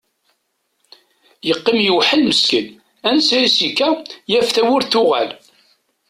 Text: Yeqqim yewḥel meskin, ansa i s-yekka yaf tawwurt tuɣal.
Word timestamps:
Yeqqim 1.47 1.79
yewḥel 1.83 2.21
meskin, 2.27 2.67
ansa 3.07 3.37
i 3.45 3.49
s-yekka 3.55 3.89
yaf 4.31 4.47
tawwurt 4.55 4.89
tuɣal. 4.93 5.29